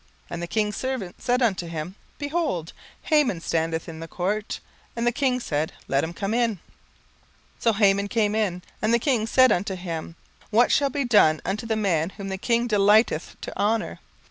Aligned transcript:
17:006:005 0.31 0.31
And 0.31 0.41
the 0.41 0.47
king's 0.47 0.75
servants 0.77 1.23
said 1.25 1.41
unto 1.43 1.67
him, 1.67 1.93
Behold, 2.17 2.73
Haman 3.03 3.39
standeth 3.39 3.87
in 3.87 3.99
the 3.99 4.07
court. 4.07 4.59
And 4.95 5.05
the 5.05 5.11
king 5.11 5.39
said, 5.39 5.73
Let 5.87 6.03
him 6.03 6.11
come 6.11 6.33
in. 6.33 6.53
17:006:006 6.53 6.59
So 7.59 7.73
Haman 7.73 8.07
came 8.07 8.33
in. 8.33 8.63
And 8.81 8.95
the 8.95 8.97
king 8.97 9.27
said 9.27 9.51
unto 9.51 9.75
him, 9.75 10.15
What 10.49 10.71
shall 10.71 10.89
be 10.89 11.05
done 11.05 11.39
unto 11.45 11.67
the 11.67 11.75
man 11.75 12.09
whom 12.17 12.29
the 12.29 12.39
king 12.39 12.65
delighteth 12.65 13.35
to 13.41 13.55
honour? 13.55 13.99